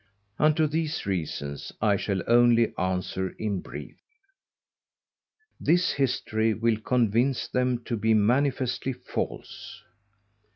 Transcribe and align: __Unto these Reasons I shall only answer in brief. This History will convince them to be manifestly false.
__Unto 0.43 0.67
these 0.67 1.05
Reasons 1.05 1.71
I 1.79 1.95
shall 1.95 2.23
only 2.27 2.73
answer 2.75 3.29
in 3.37 3.61
brief. 3.61 3.99
This 5.59 5.91
History 5.91 6.55
will 6.55 6.77
convince 6.77 7.47
them 7.47 7.83
to 7.83 7.95
be 7.95 8.15
manifestly 8.15 8.93
false. 8.93 9.83